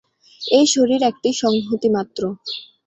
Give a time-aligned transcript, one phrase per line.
[0.41, 2.21] এই শরীর একটি সংহতি মাত্র।